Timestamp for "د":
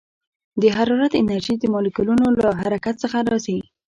0.61-0.63, 1.59-1.63